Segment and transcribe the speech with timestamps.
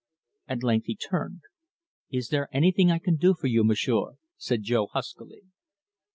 [0.47, 1.41] At length he turned.
[2.11, 5.43] "Is there anything I can do for you, M'sieu'?" said Jo huskily.